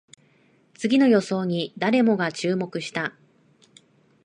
[0.73, 3.13] 次の予想に誰もが注目した